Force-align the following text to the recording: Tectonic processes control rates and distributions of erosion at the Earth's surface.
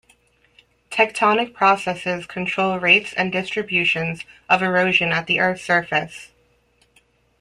Tectonic 0.89 1.53
processes 1.53 2.25
control 2.25 2.79
rates 2.79 3.13
and 3.13 3.31
distributions 3.31 4.25
of 4.49 4.63
erosion 4.63 5.11
at 5.11 5.27
the 5.27 5.39
Earth's 5.39 5.63
surface. 5.63 6.31